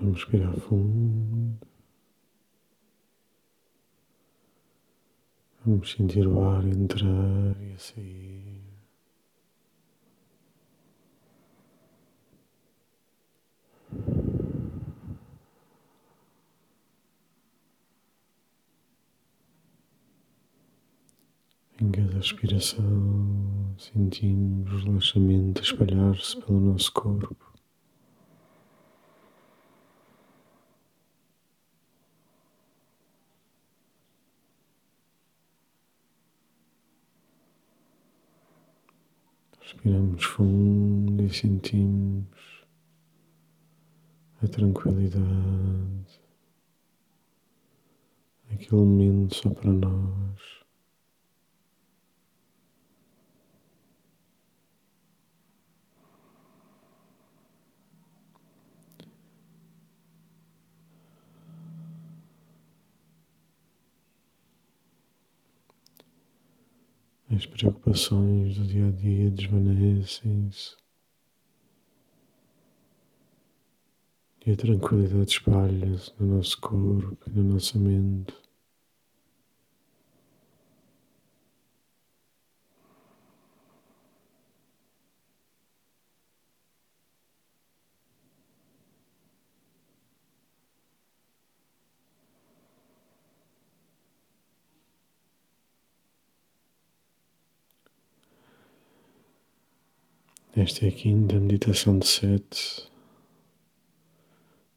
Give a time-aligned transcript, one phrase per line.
[0.00, 1.58] Vamos respirar fundo.
[5.66, 8.62] Vamos sentir o ar entrar e sair.
[21.80, 27.47] Em cada respiração, sentimos o relaxamento espalhar-se pelo nosso corpo.
[39.68, 42.64] Respiramos fundo e sentimos
[44.42, 46.22] a tranquilidade,
[48.50, 50.57] aquele momento só para nós.
[67.38, 70.76] As preocupações do dia a dia desvanecem-se
[74.44, 78.34] e a tranquilidade espalha-se no nosso corpo e na nossa mente.
[100.56, 102.90] Esta é a quinta meditação de sete,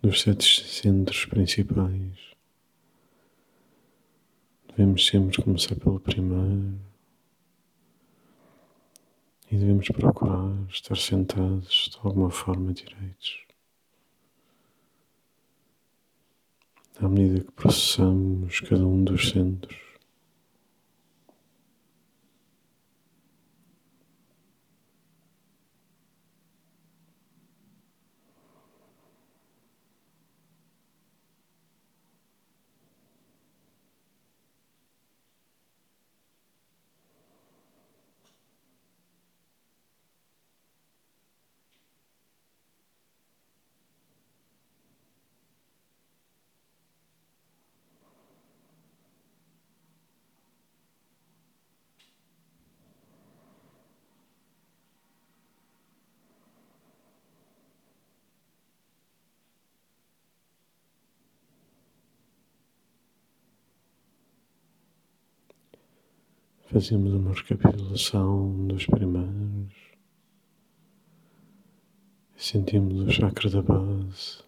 [0.00, 2.34] dos sete centros principais.
[4.68, 6.78] Devemos sempre começar pelo primeiro
[9.50, 13.44] e devemos procurar estar sentados de alguma forma direitos.
[17.00, 19.85] À medida que processamos cada um dos centros,
[66.68, 69.72] Fazemos uma recapitulação dos primeiros.
[72.36, 74.42] Sentimos o chakra da base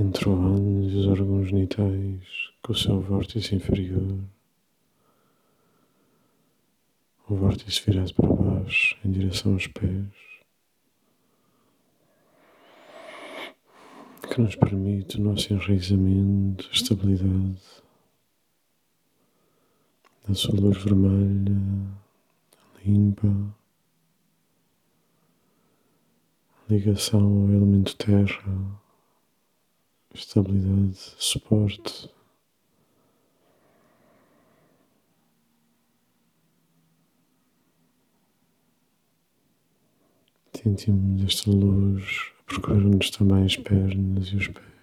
[0.00, 2.24] entre o ânus e os órgãos genitais
[2.62, 4.18] com o seu vórtice inferior.
[7.28, 10.08] O vórtice virado para baixo em direção aos pés.
[14.32, 17.83] Que nos permite o nosso enraizamento, estabilidade
[20.26, 21.54] da sua luz vermelha,
[22.84, 23.54] limpa,
[26.68, 28.80] ligação ao elemento terra,
[30.14, 32.10] estabilidade, suporte.
[40.54, 44.74] Sentimos esta luz a percorrer-nos também as pernas e os pés.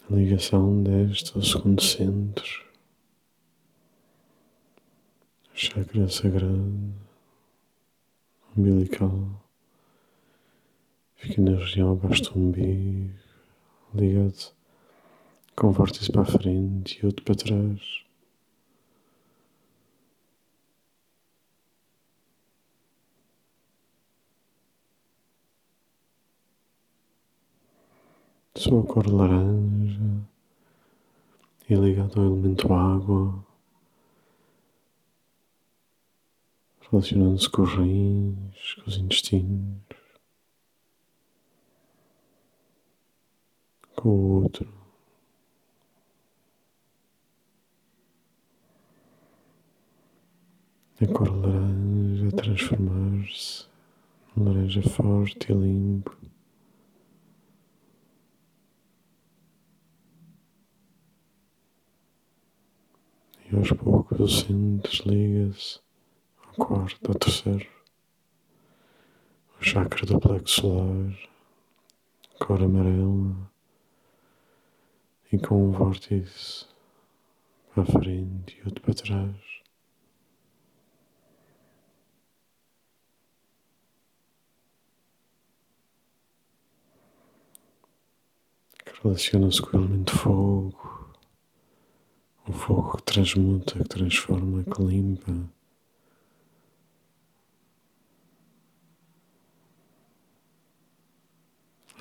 [0.15, 2.65] ligação deste ao segundo centro,
[5.53, 6.93] chakra sagrado,
[8.57, 9.41] umbilical,
[11.15, 13.13] fica na região abaixo do umbigo,
[13.95, 14.53] ligado
[15.55, 18.10] com um vórtice para a frente e outro para trás.
[28.61, 30.23] Sua cor laranja
[31.67, 33.43] e ligado ao elemento água,
[36.81, 39.81] relacionando-se com os rins, com os intestinos,
[43.95, 44.71] com o outro.
[51.01, 53.65] A cor laranja transformar-se
[54.35, 56.15] num laranja forte e limpo.
[63.51, 65.81] E aos poucos o centro desliga-se
[66.47, 67.67] ao quarto, ao terceiro,
[69.59, 71.17] o chakra do plexo solar,
[72.39, 73.51] cor amarela
[75.33, 76.65] e com um vórtice
[77.73, 79.51] para frente e outro para trás.
[89.03, 90.80] relaciona-se com o elemento fogo,
[92.47, 95.31] o fogo que transmuta, que transforma, que limpa.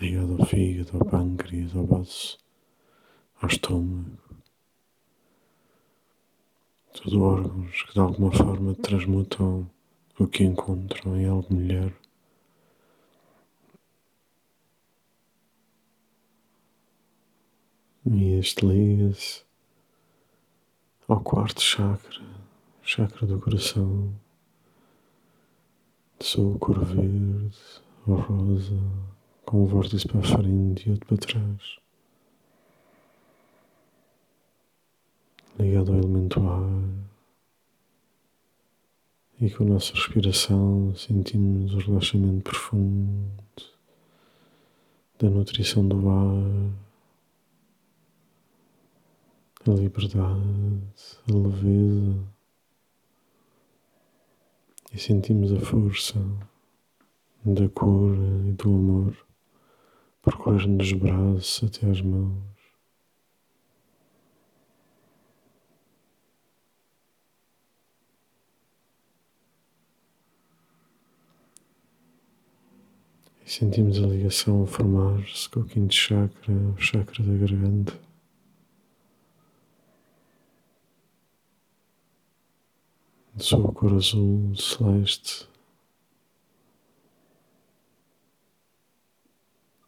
[0.00, 2.38] Ligado ao fígado, ao pâncreas, ao baço,
[3.40, 4.18] ao estômago.
[6.94, 9.70] Tudo órgãos que de alguma forma transmutam
[10.18, 11.92] o que encontram em algo melhor.
[18.06, 19.49] E este liga-se
[21.10, 22.22] ao quarto chakra,
[22.82, 24.14] chakra do coração,
[26.20, 27.58] sua cor verde
[28.06, 28.78] ou rosa,
[29.44, 31.78] com um vórtice para a frente e outro para trás.
[35.58, 36.62] Ligado ao elemento ar.
[39.40, 43.32] E com a nossa respiração sentimos o relaxamento profundo
[45.18, 46.89] da nutrição do ar
[49.68, 50.82] a liberdade,
[51.28, 52.26] a leveza
[54.92, 56.18] e sentimos a força
[57.44, 59.16] da cura e do amor
[60.22, 62.42] percorrer-nos os braços até às mãos.
[73.44, 78.09] E sentimos a ligação a formar-se com o quinto chakra, o chakra da garganta.
[83.40, 85.48] De sua cor azul celeste,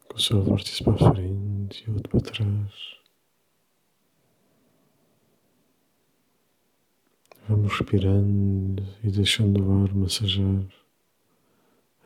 [0.08, 2.96] com o seu vórtice para a frente e outro para trás.
[7.46, 10.64] Vamos respirando e deixando o ar massajar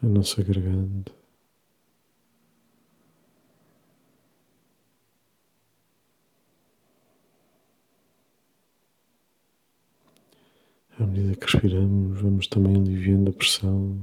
[0.03, 1.16] a nossa garganta.
[10.99, 14.01] À medida que respiramos, vamos também aliviando a pressão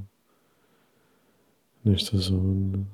[1.83, 2.85] nesta zona.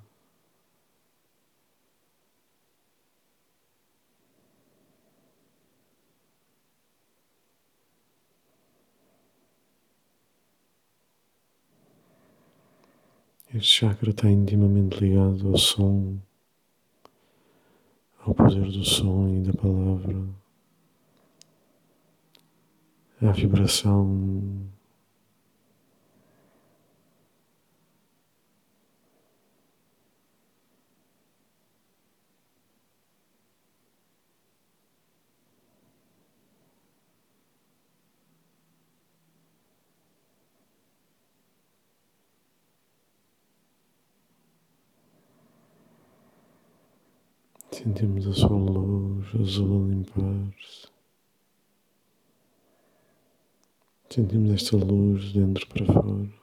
[13.53, 16.17] Este chakra está intimamente ligado ao som,
[18.19, 20.38] ao poder do som e da palavra
[23.21, 24.69] a vibração
[47.71, 50.88] Sentimos a sua luz azul limpar-se.
[54.11, 56.38] Sentimos esta luz de dentro para fora.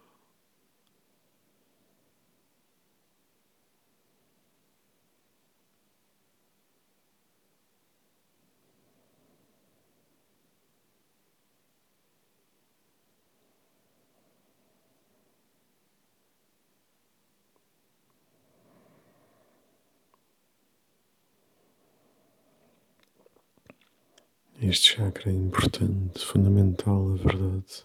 [24.68, 27.84] Este chakra é importante, fundamental, a verdade.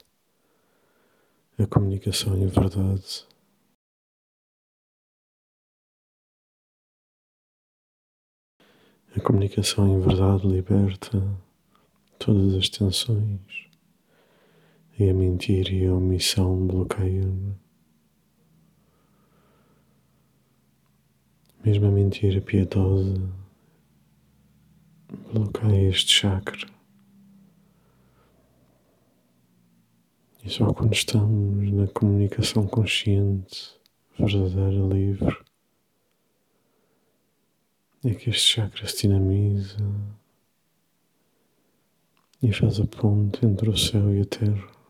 [1.59, 3.27] A comunicação e a verdade.
[9.15, 11.21] A comunicação em verdade liberta
[12.17, 13.69] todas as tensões
[14.97, 17.55] e a mentira e a omissão bloqueiam.
[21.63, 23.40] Mesmo a mentira piedosa
[25.33, 26.67] bloqueia este chakra.
[30.43, 33.79] E só quando estamos na comunicação consciente,
[34.17, 35.37] verdadeira, livre,
[38.03, 39.77] é que este chakra se dinamiza
[42.41, 44.80] e faz a ponte entre o céu e a terra.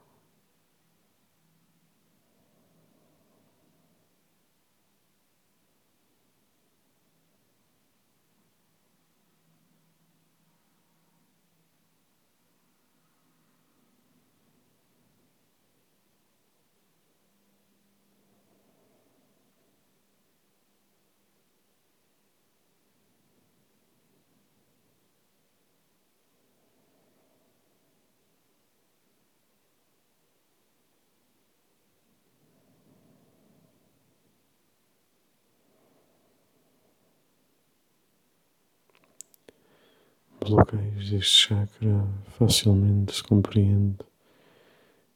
[40.51, 42.05] Bloqueios deste chakra
[42.37, 43.97] facilmente se compreende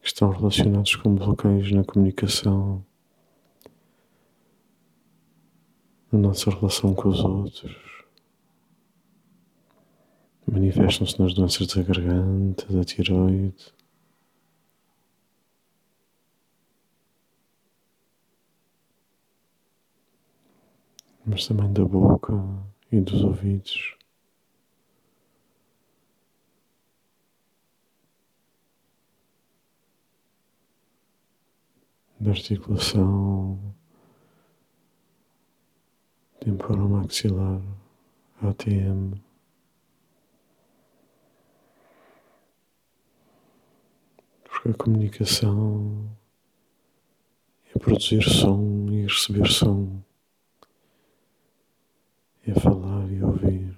[0.01, 2.86] que estão relacionados com bloqueios na comunicação,
[6.10, 7.75] na nossa relação com os outros.
[10.50, 13.74] Manifestam-se nas doenças da garganta, da tiroide,
[21.25, 22.34] mas também da boca
[22.92, 23.98] e dos ouvidos.
[32.17, 33.60] Da articulação
[36.39, 37.62] temporal maxilar,
[38.41, 39.22] ATM.
[44.43, 46.10] Porque a comunicação
[47.75, 50.01] é produzir som e receber som
[52.48, 53.75] é falar e ouvir.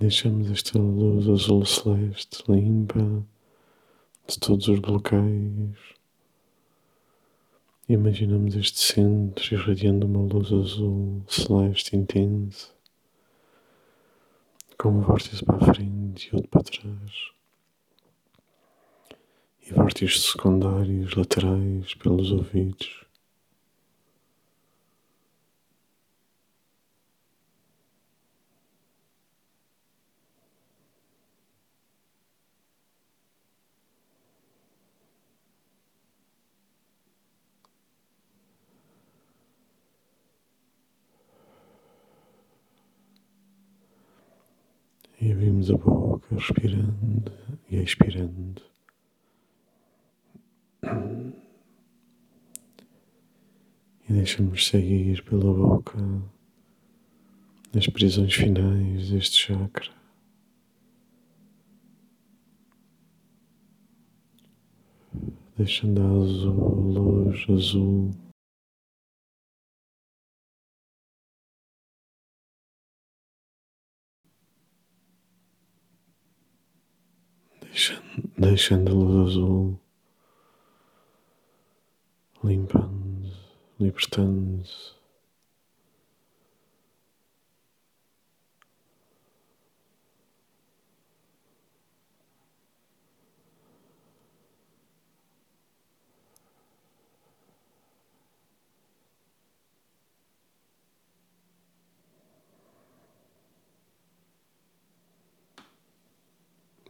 [0.00, 3.00] Deixamos esta luz azul celeste limpa
[4.28, 5.76] de todos os bloqueios.
[7.88, 12.68] Imaginamos este centro irradiando uma luz azul celeste intensa,
[14.78, 17.32] com um vórtice para a frente e outro para trás,
[19.68, 23.07] e vórtices secundários laterais pelos ouvidos.
[45.20, 47.32] E abrimos a boca, respirando
[47.68, 48.62] e expirando.
[54.08, 55.98] E deixamos sair pela boca
[57.76, 59.90] as prisões finais deste chakra.
[65.56, 68.10] Deixando a azul, luz azul
[77.70, 78.02] deixando,
[78.36, 79.80] deixando a luz azul,
[82.42, 83.30] limpando,
[83.78, 84.97] libertando.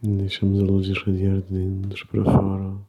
[0.01, 2.79] Deixamos a luz irradiar de dentro para fora,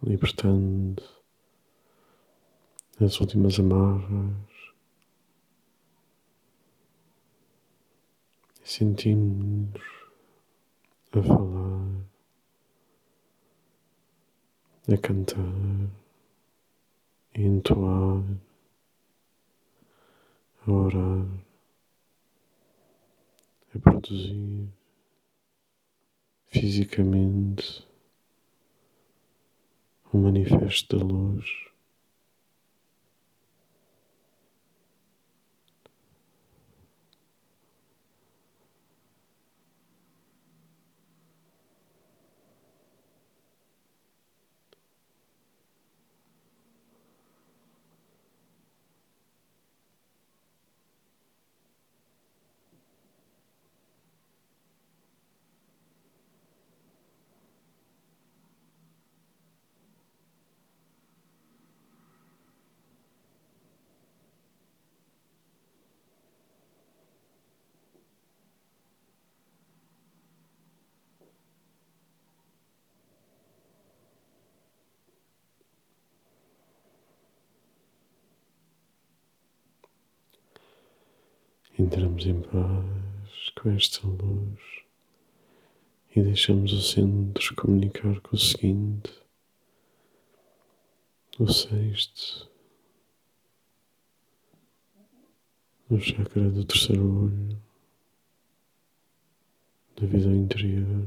[0.00, 1.02] libertando
[3.00, 4.36] as últimas amarras.
[8.62, 9.82] E sentimos
[11.10, 12.06] a falar,
[14.86, 15.90] a cantar,
[17.34, 18.22] a entoar,
[20.64, 21.44] a orar
[23.74, 24.68] a produzir
[26.46, 27.84] fisicamente
[30.12, 31.63] um manifesto da luz.
[81.84, 84.58] Entramos em paz com esta luz
[86.16, 89.12] e deixamos o centro comunicar com o seguinte,
[91.38, 92.50] o sexto,
[95.90, 97.62] no chakra do terceiro olho,
[100.00, 101.06] da visão interior,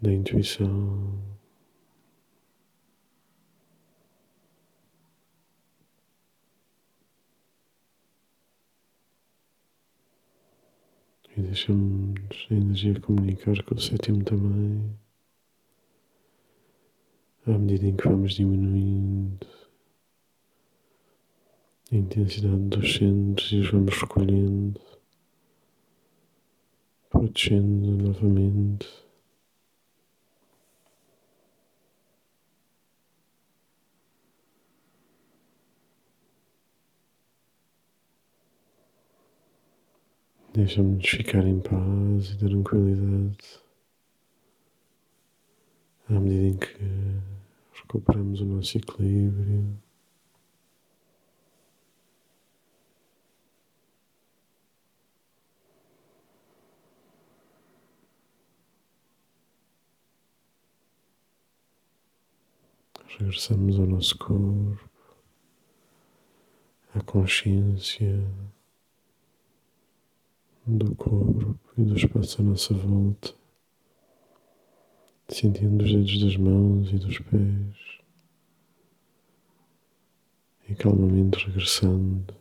[0.00, 1.39] da intuição.
[11.40, 14.94] E deixamos a energia comunicar com o sétimo também,
[17.46, 19.46] à medida em que vamos diminuindo
[21.90, 24.78] a intensidade dos centros e os vamos recolhendo,
[27.08, 28.86] protegendo novamente.
[40.52, 43.60] Deixa-nos ficar em paz e tranquilidade
[46.08, 47.20] à medida em que
[47.72, 49.78] recuperamos o nosso equilíbrio.
[63.18, 64.90] Regressamos ao nosso corpo,
[66.94, 68.24] à consciência
[70.66, 73.34] do corpo e do espaço à nossa volta,
[75.28, 78.00] sentindo os dedos das mãos e dos pés
[80.68, 82.39] e calmamente regressando